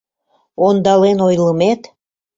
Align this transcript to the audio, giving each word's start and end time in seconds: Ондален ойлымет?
Ондален 0.67 1.17
ойлымет? 1.27 1.81